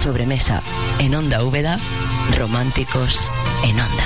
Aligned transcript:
sobremesa 0.00 0.62
en 0.98 1.14
Onda 1.14 1.44
Úbeda, 1.44 1.78
románticos 2.38 3.30
en 3.64 3.78
Onda. 3.78 4.04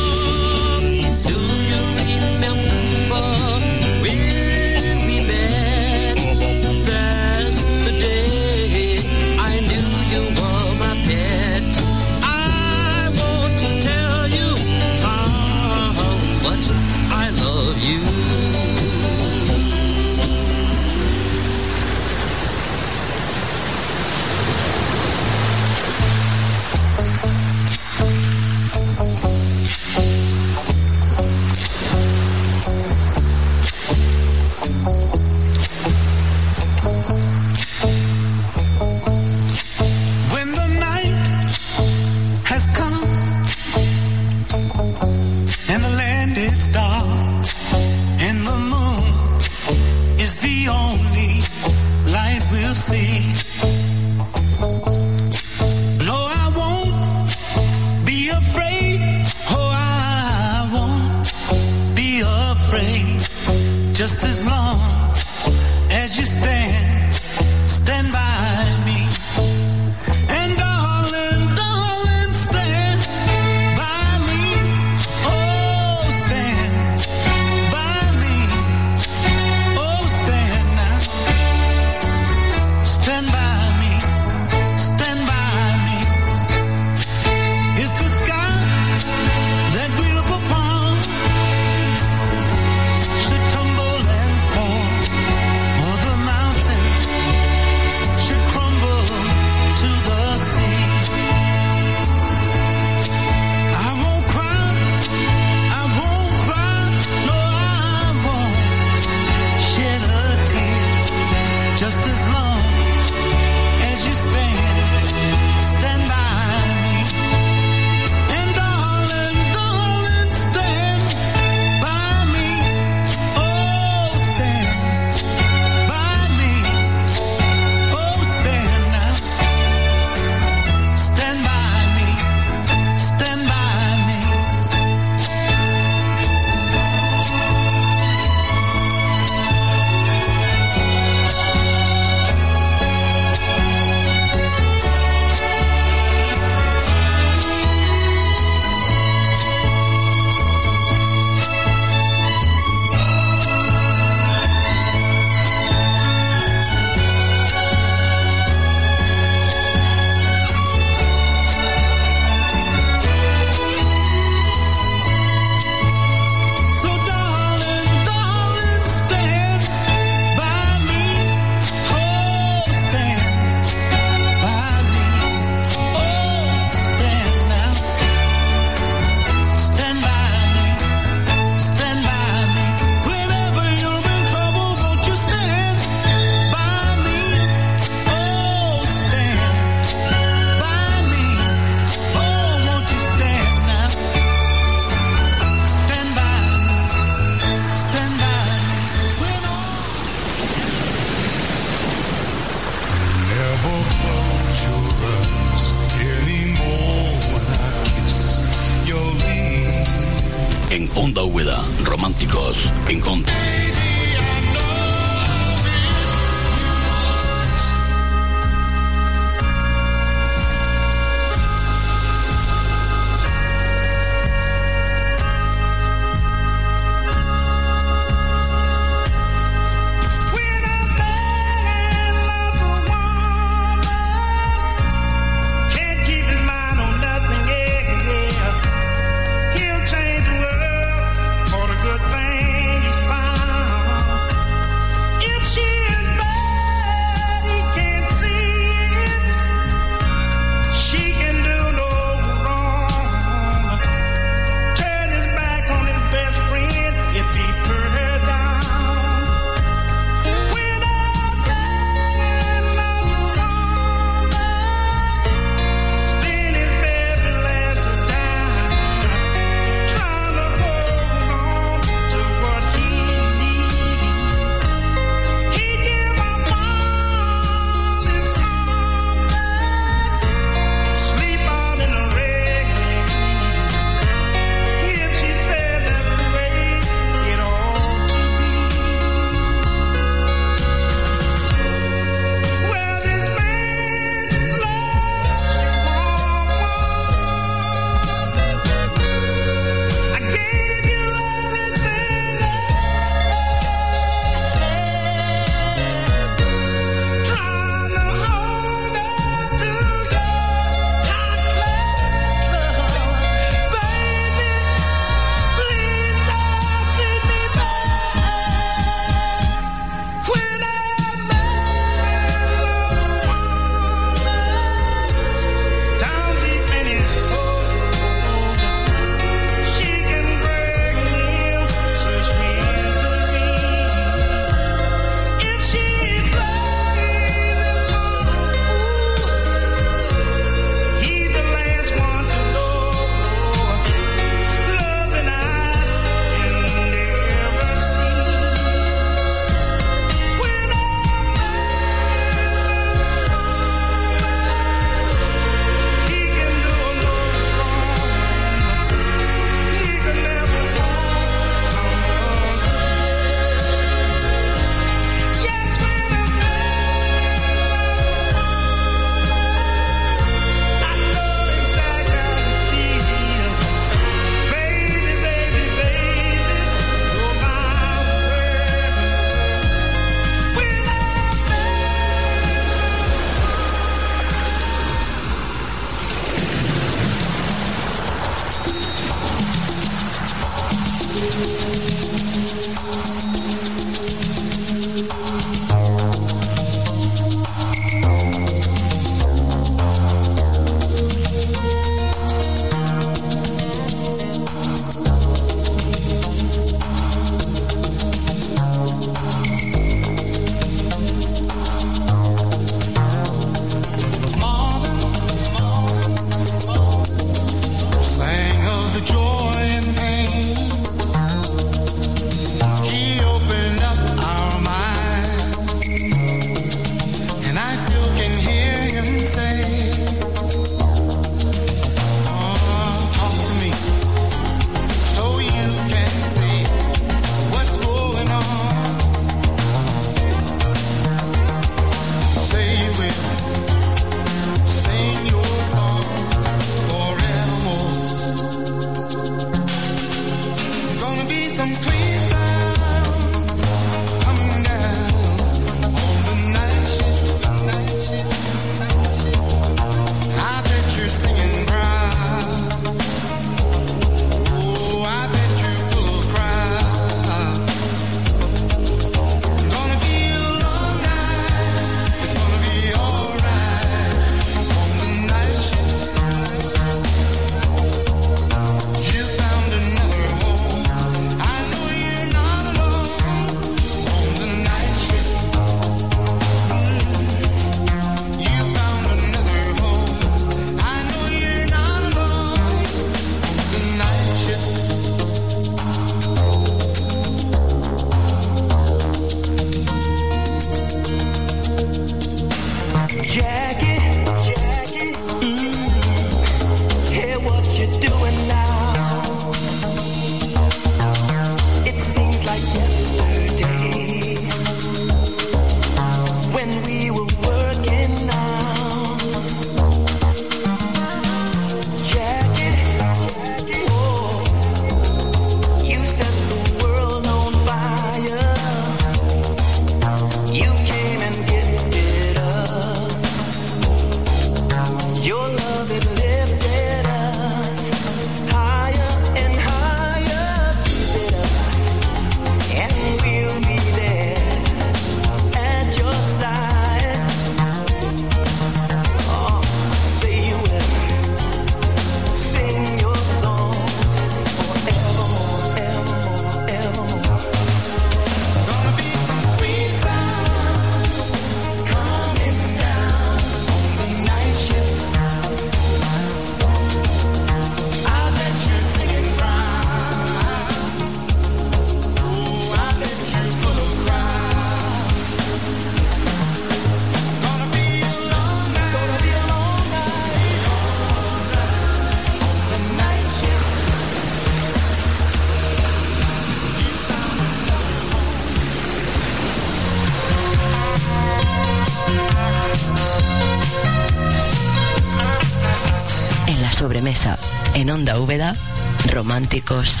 Románticos 599.51 600.00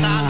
time 0.00 0.29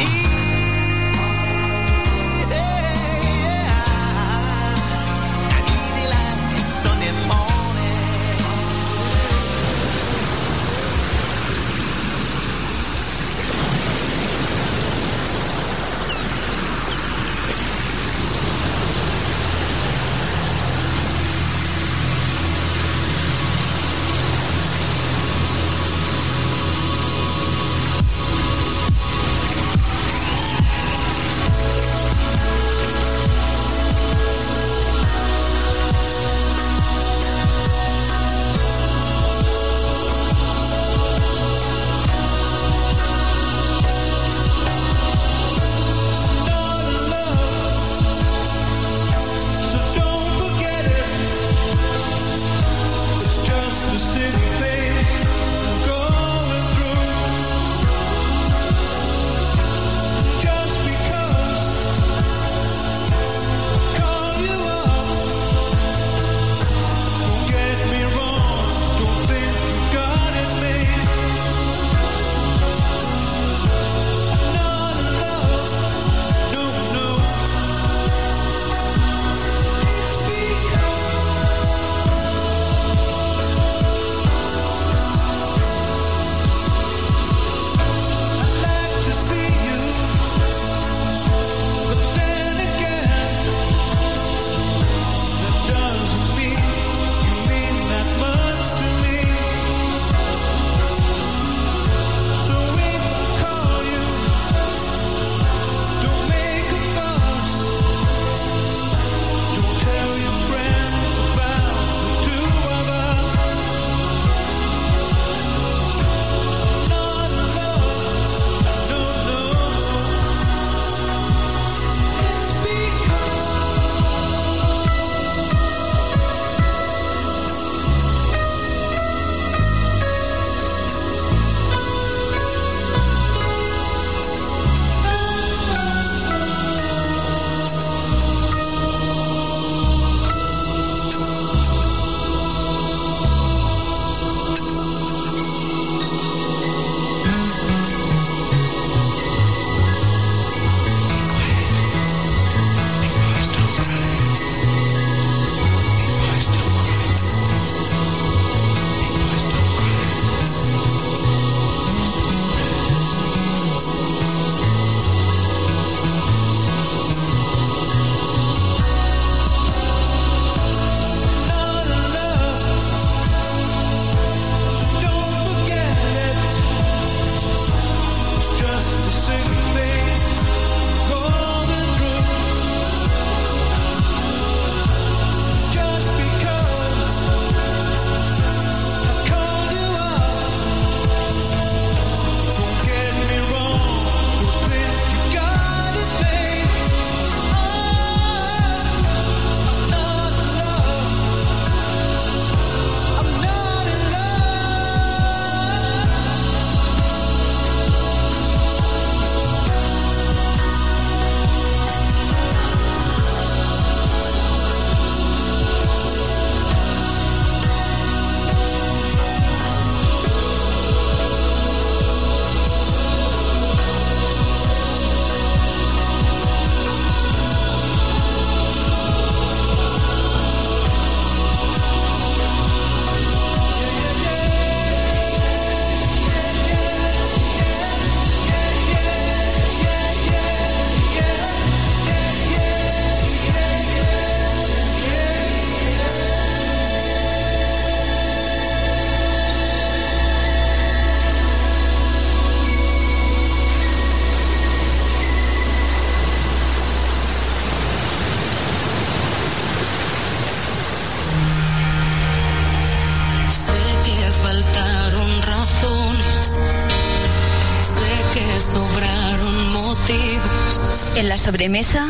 sobremesa, 271.60 272.08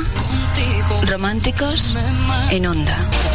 románticos 1.08 1.96
en 2.52 2.66
onda. 2.66 3.29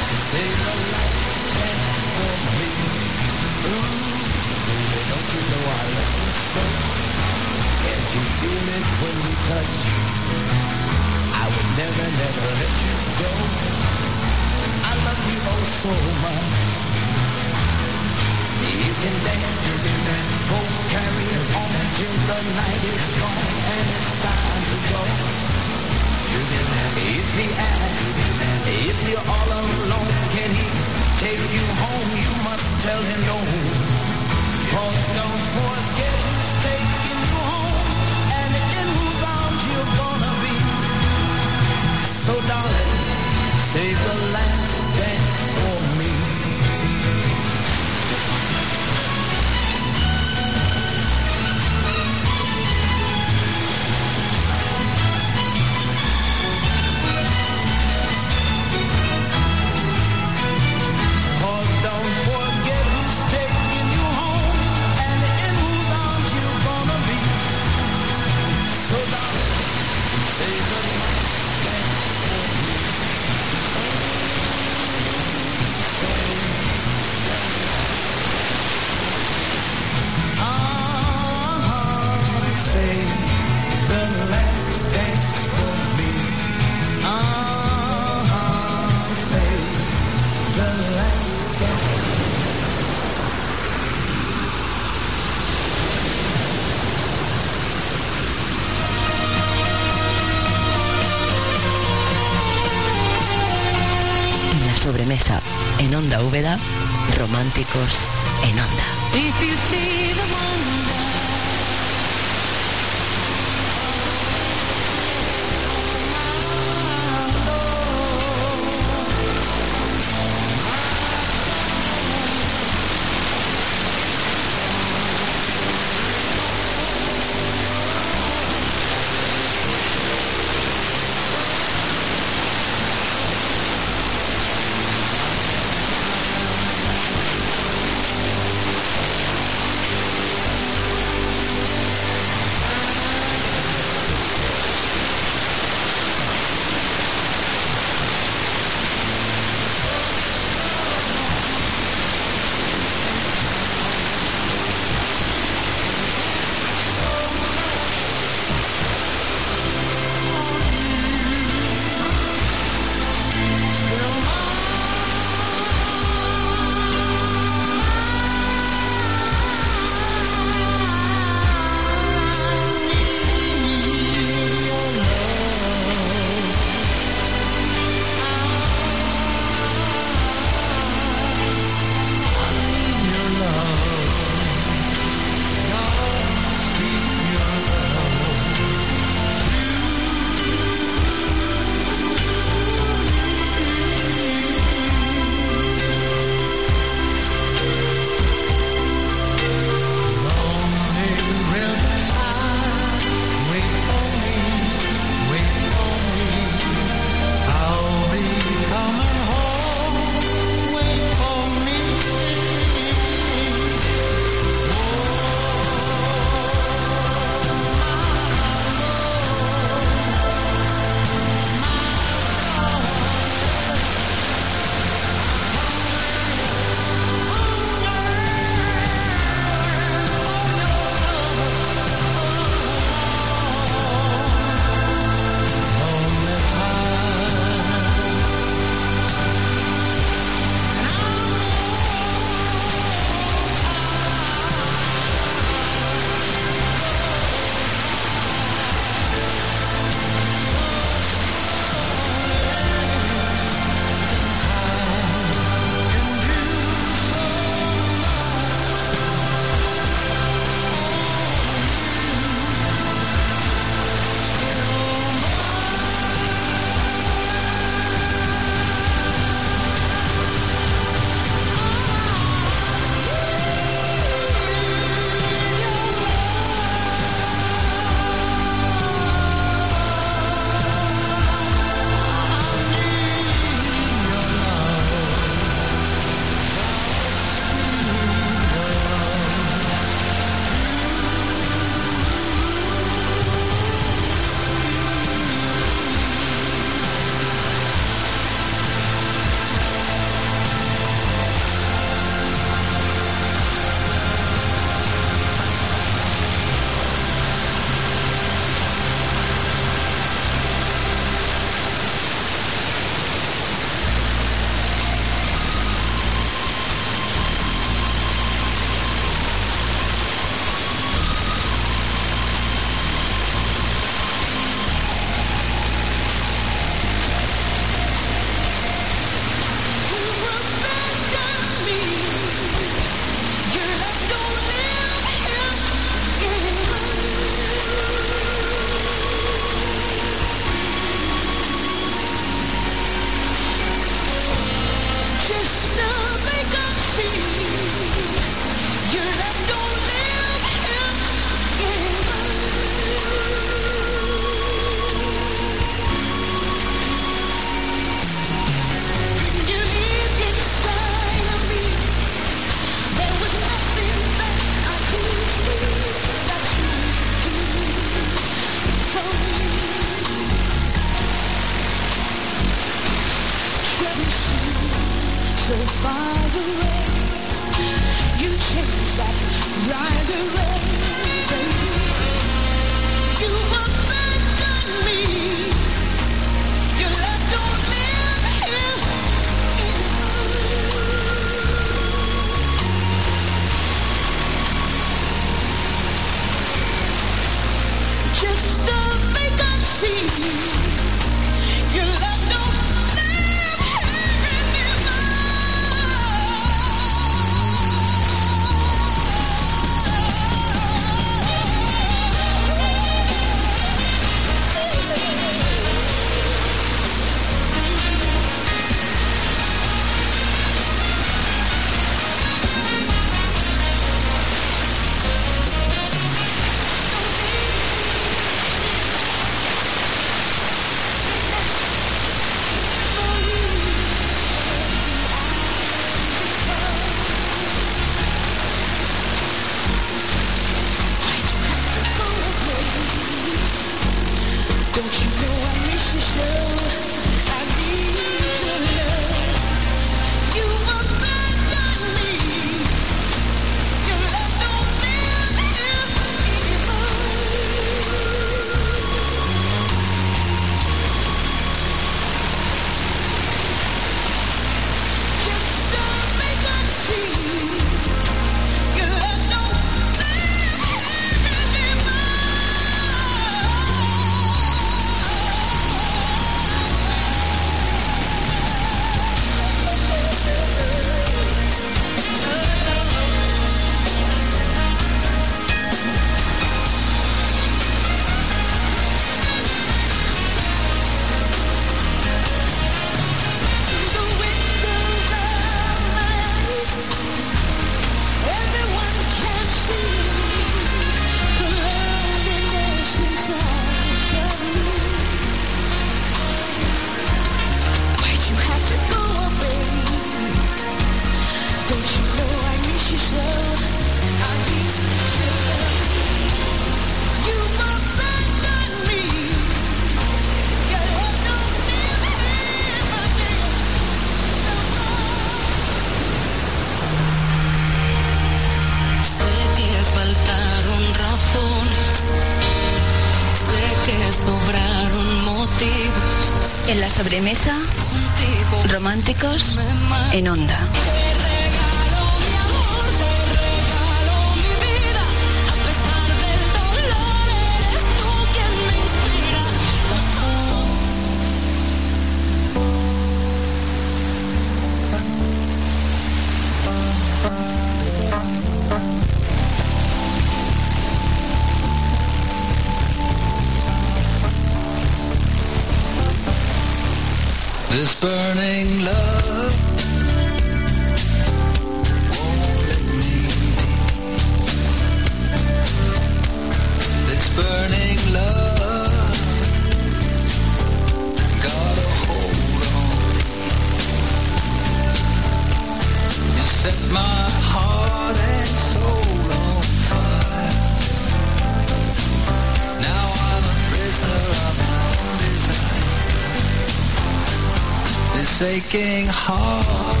Aching 598.43 599.05
heart. 599.05 600.00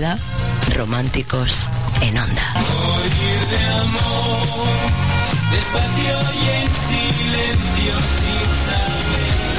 Úbeda, 0.00 0.16
románticos 0.76 1.68
en 2.00 2.16
Onda. 2.16 2.54
Morir 2.54 3.40
de 3.50 3.66
amor, 3.80 4.68
despacio 5.52 6.18
y 6.40 6.48
en 6.62 6.72
silencio 6.72 7.98
sin 7.98 8.46
saber. 8.64 9.49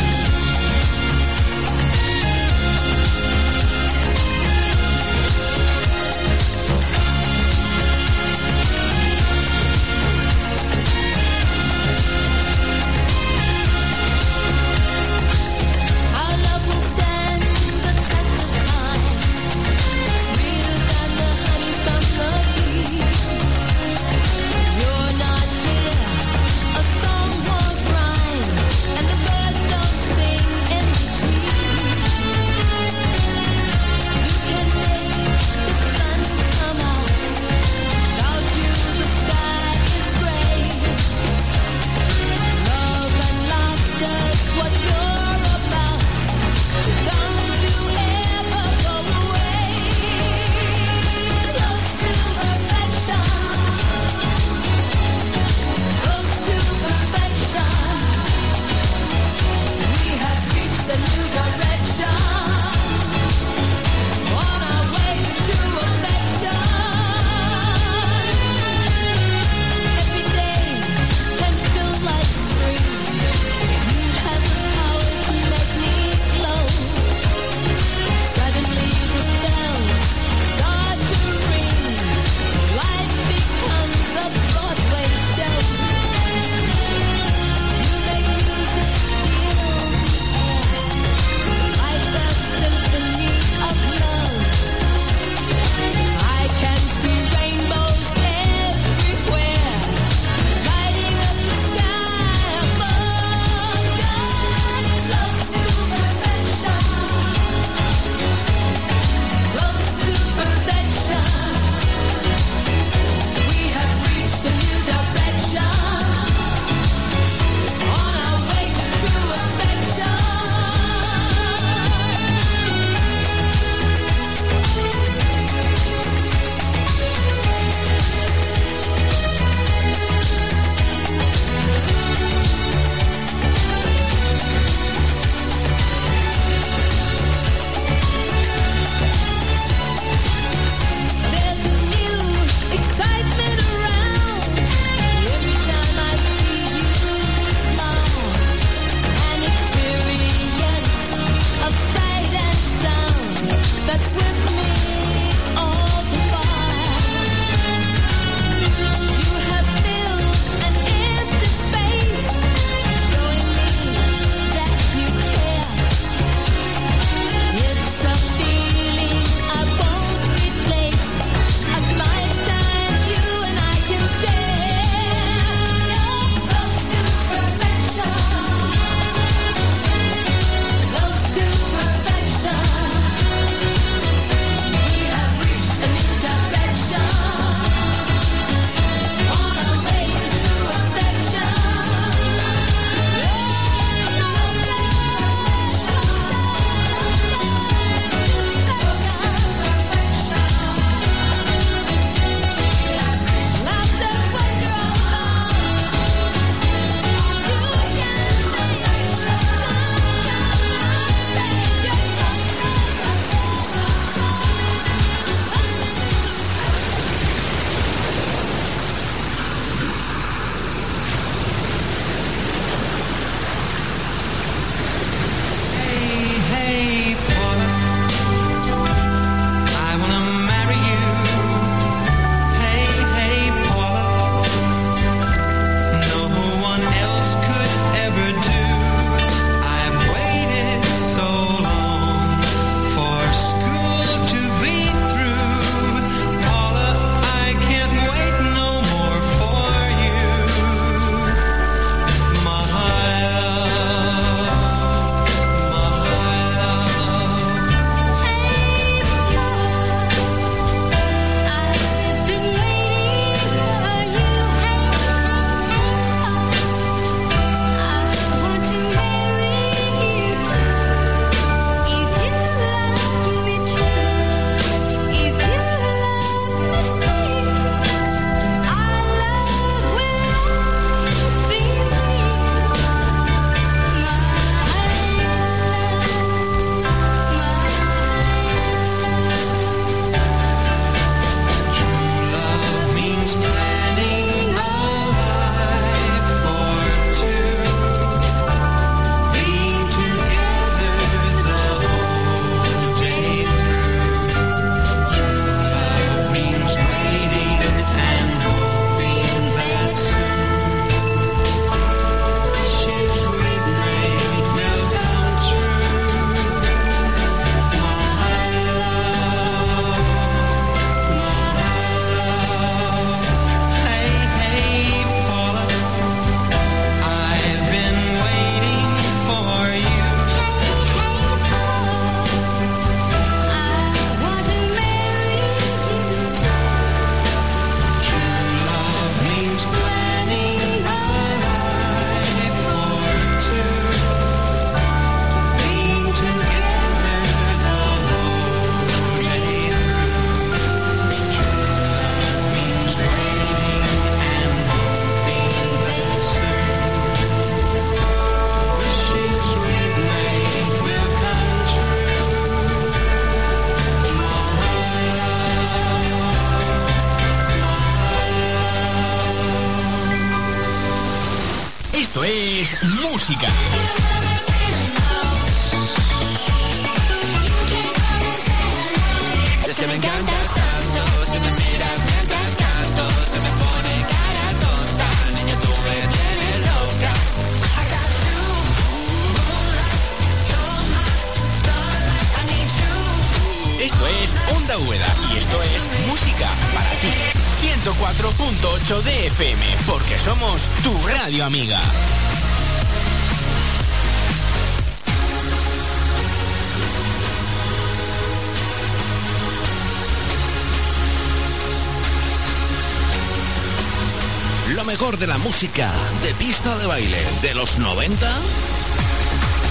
Mejor 415.01 415.17
de 415.17 415.25
la 415.25 415.39
música 415.39 415.91
de 416.21 416.31
pista 416.35 416.77
de 416.77 416.85
baile 416.85 417.17
de 417.41 417.55
los 417.55 417.79
90. 417.79 418.31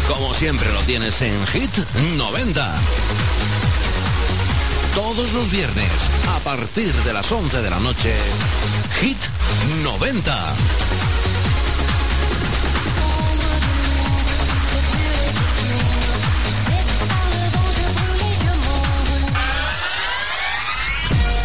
Como 0.08 0.34
siempre 0.34 0.72
lo 0.72 0.80
tienes 0.80 1.22
en 1.22 1.46
Hit 1.46 1.70
90. 2.16 2.74
Todos 4.92 5.32
los 5.34 5.48
viernes, 5.52 5.86
a 6.34 6.40
partir 6.40 6.92
de 6.92 7.12
las 7.12 7.30
11 7.30 7.62
de 7.62 7.70
la 7.70 7.78
noche, 7.78 8.12
Hit 9.00 9.18
90. 9.84 10.54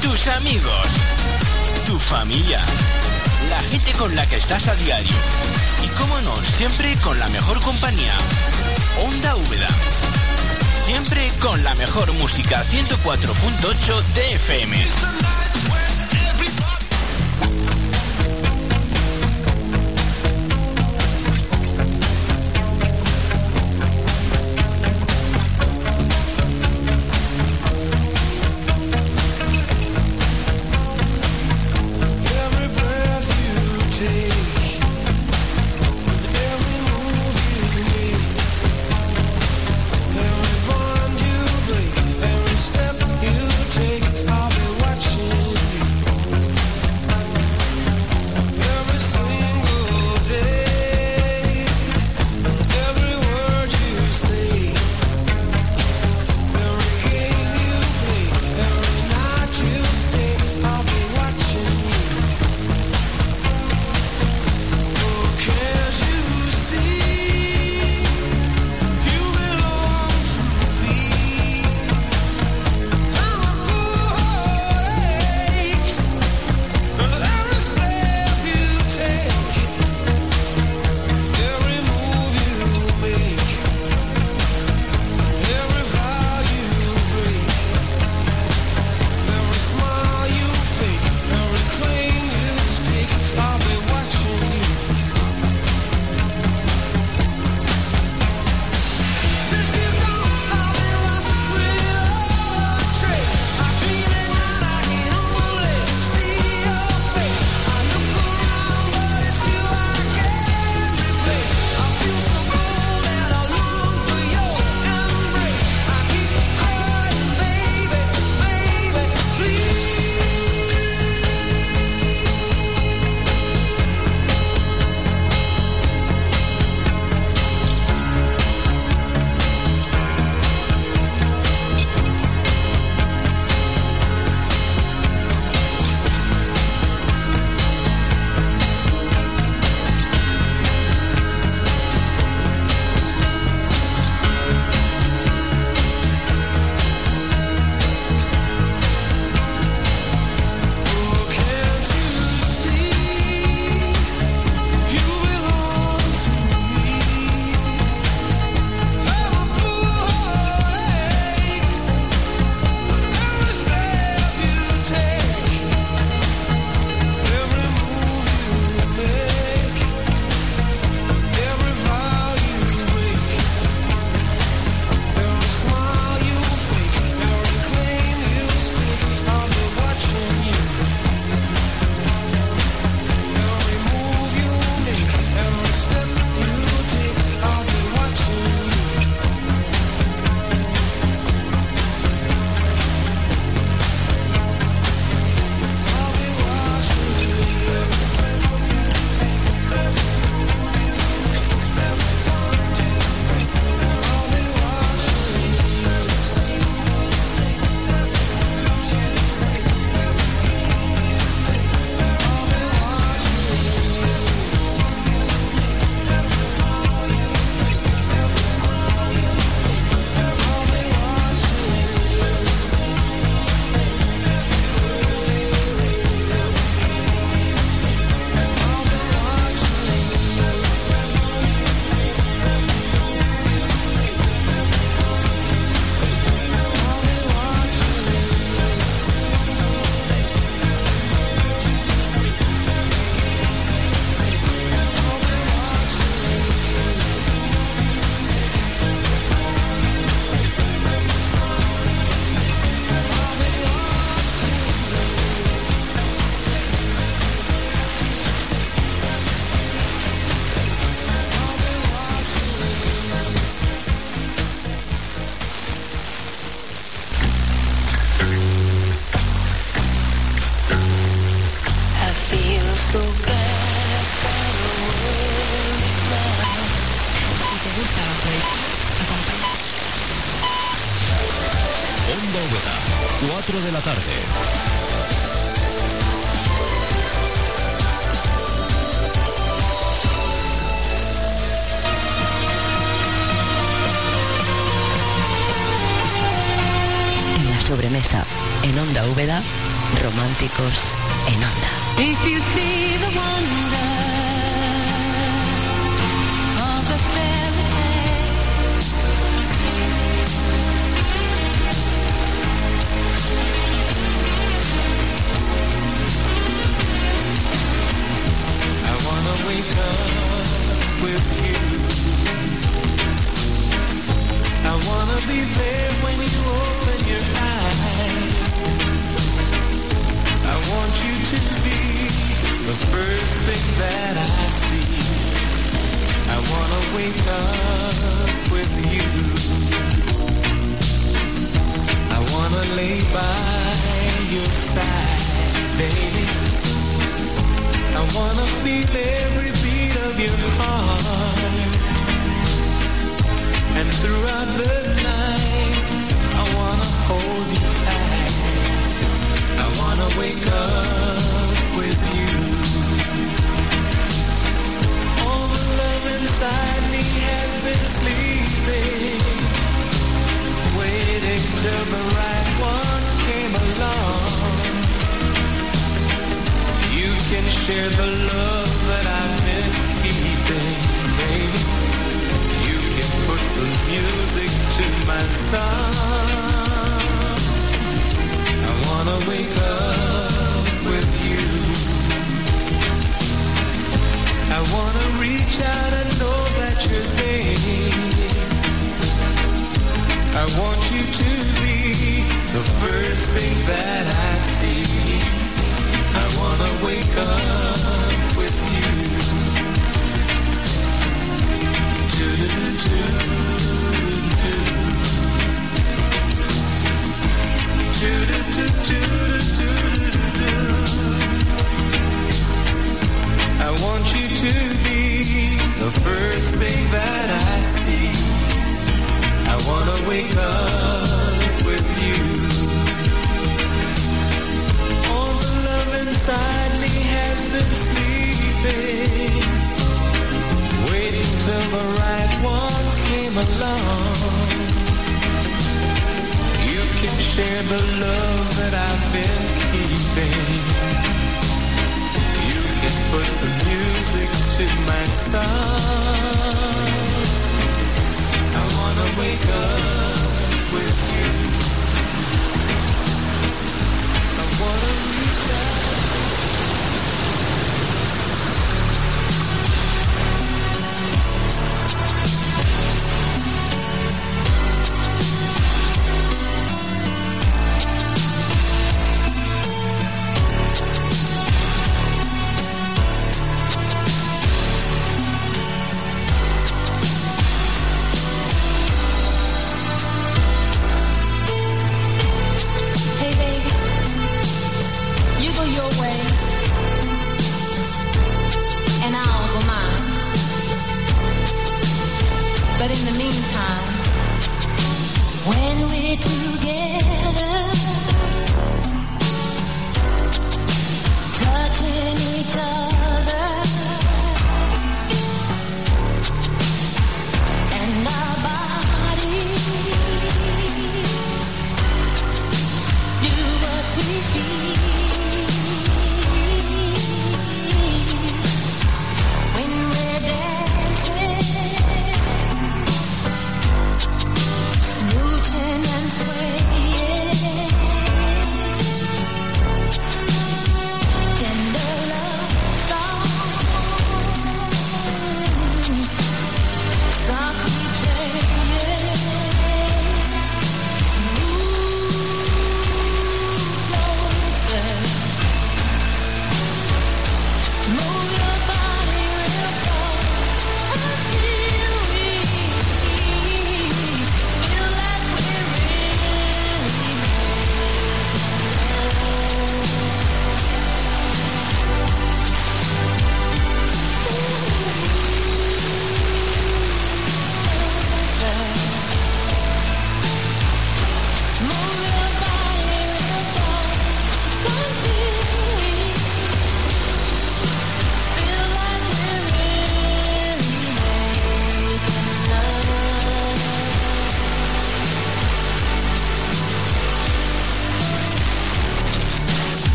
Tus 0.00 0.28
amigos, 0.28 0.86
tu 1.84 1.98
familia, 1.98 2.60
gente 3.66 3.92
con 3.92 4.14
la 4.14 4.26
que 4.26 4.36
estás 4.36 4.68
a 4.68 4.74
diario. 4.74 5.16
Y 5.84 5.88
cómo 5.98 6.20
no, 6.20 6.34
siempre 6.44 6.94
con 7.02 7.18
la 7.18 7.26
mejor 7.28 7.60
compañía. 7.60 8.14
Onda 9.04 9.34
Úbeda. 9.36 9.68
Siempre 10.72 11.28
con 11.40 11.62
la 11.64 11.74
mejor 11.74 12.12
música 12.14 12.62
104.8 12.64 14.04
de 14.14 14.34
FM. 14.34 15.35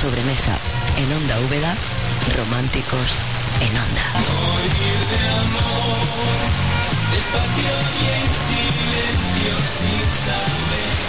sobremesa 0.00 0.56
en 0.96 1.12
Onda 1.12 1.38
Úbeda, 1.40 1.74
Románticos 2.38 3.26
en 3.60 3.68
Onda. 3.68 4.06
Morir 4.14 5.00
de 5.12 5.20
amor, 5.44 6.00
despacio 7.12 7.74
y 8.00 8.08
en 8.16 8.28
silencio 8.32 9.52
sin 9.76 10.00
saber. 10.24 11.00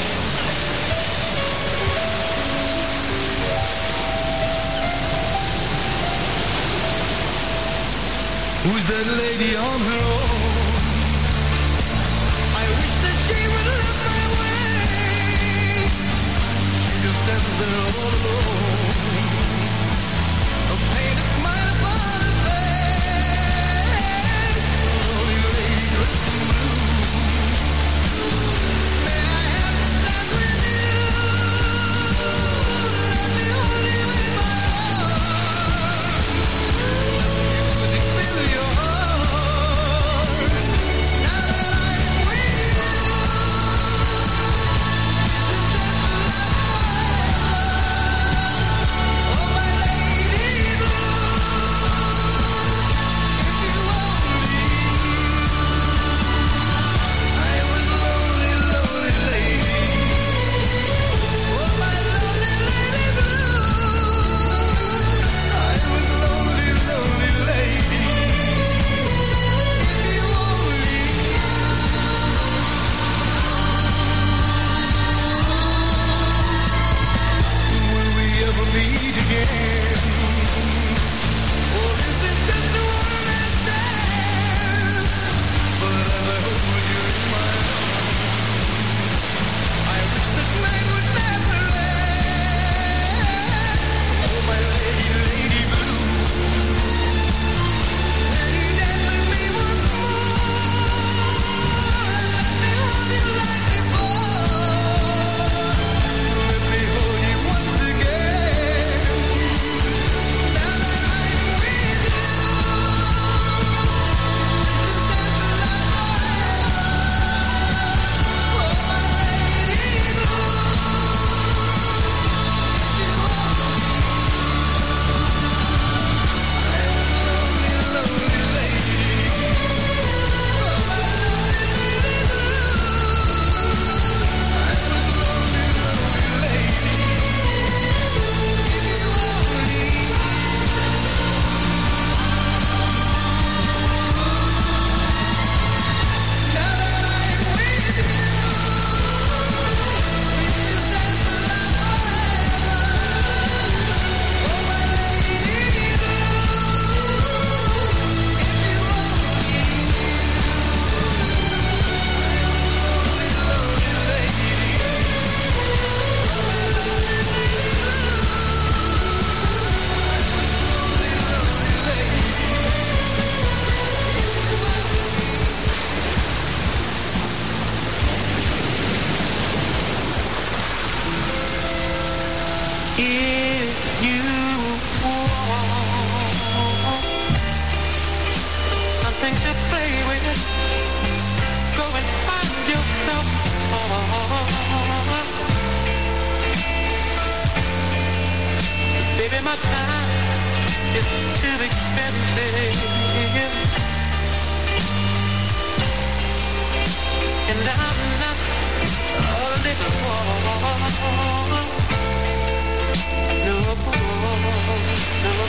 Who's 8.65 8.85
that 8.87 9.07
lady 9.07 9.55
on 9.55 9.79
her 9.79 10.01
own? 10.03 10.40
dancing 17.31 17.73
all 17.79 18.09
alone. 18.09 19.10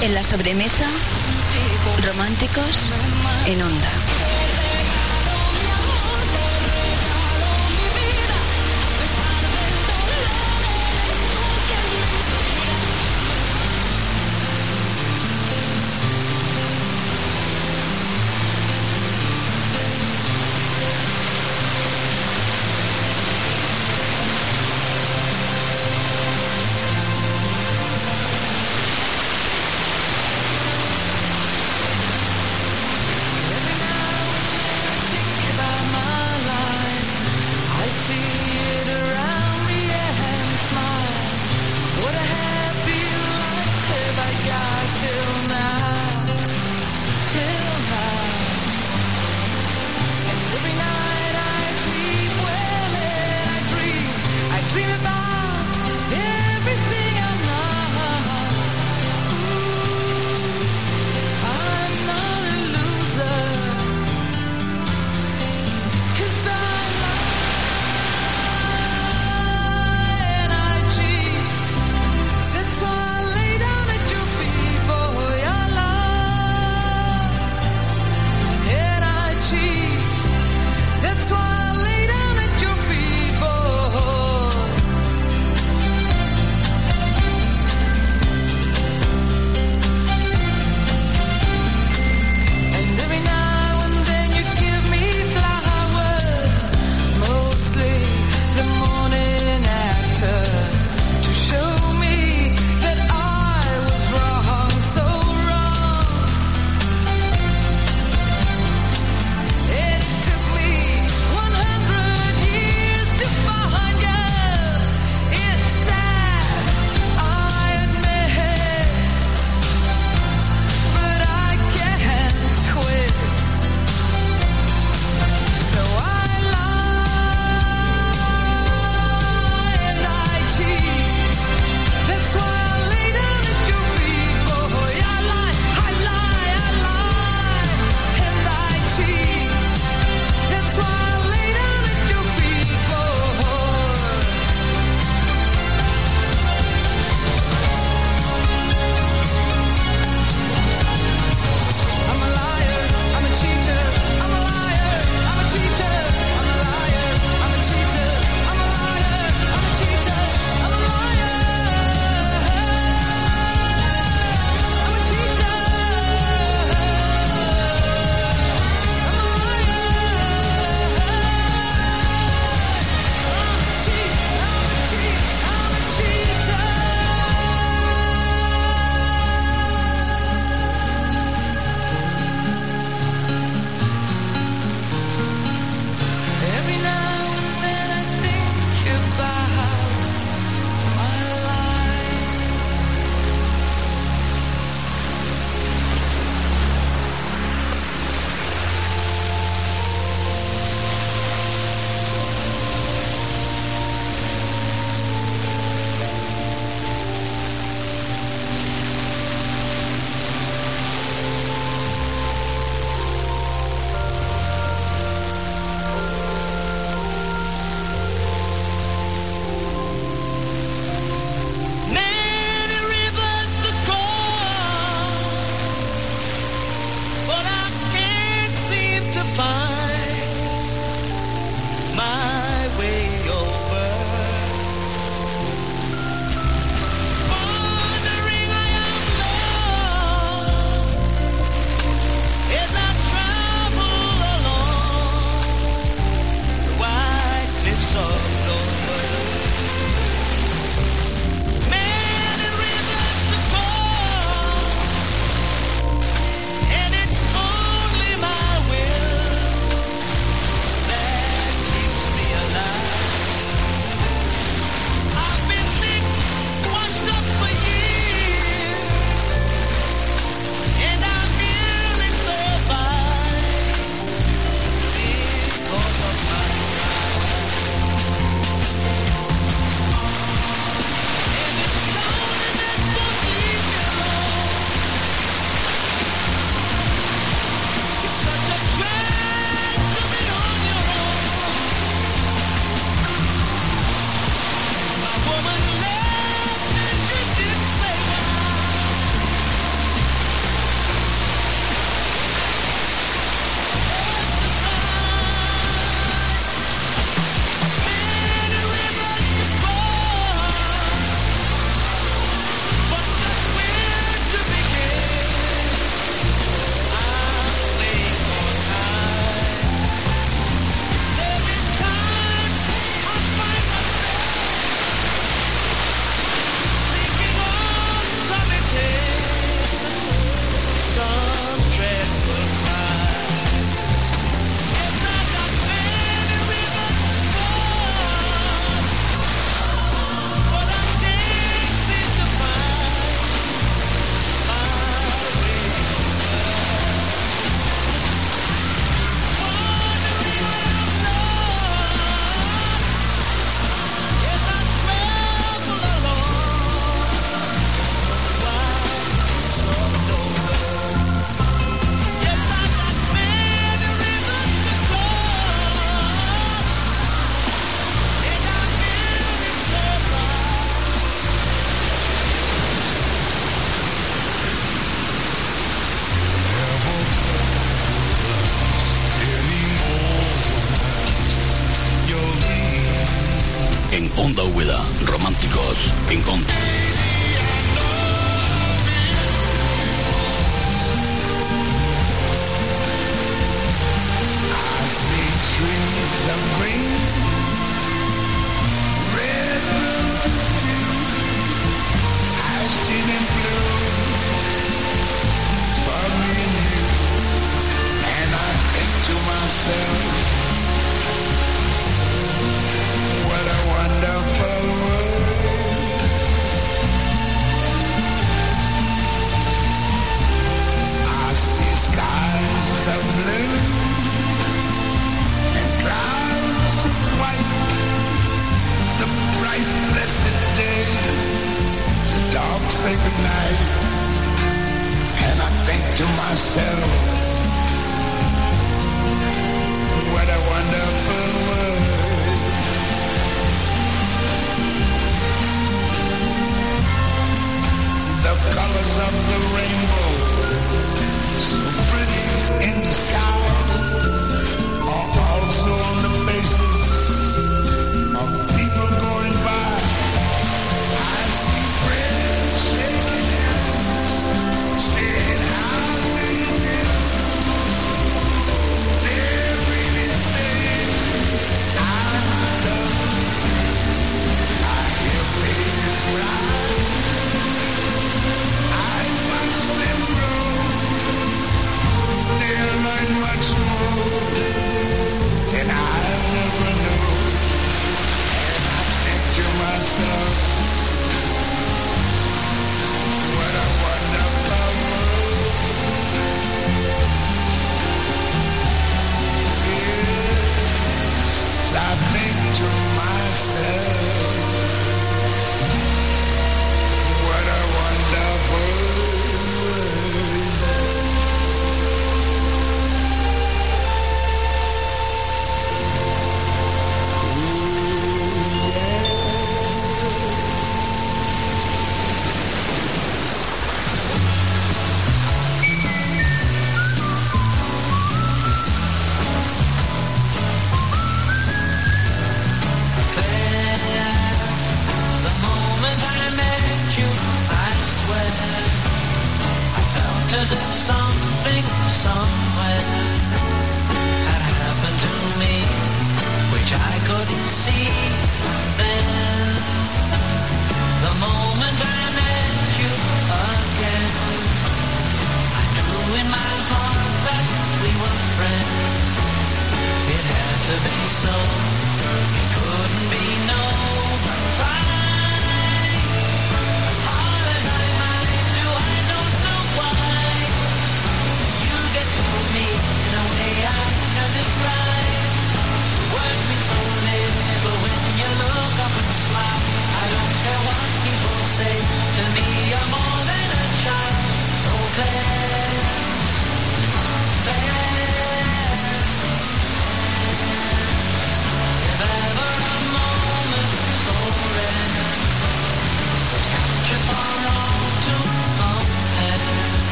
En 0.00 0.14
la 0.14 0.24
sobremesa, 0.24 0.86
románticos 2.06 2.88
en 3.46 3.62
onda. 3.62 4.17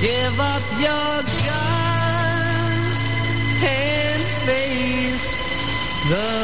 Give 0.00 0.40
up 0.40 0.62
your 0.80 1.22
guns 1.44 2.96
and 3.62 4.22
face 4.46 5.36
the 6.08 6.39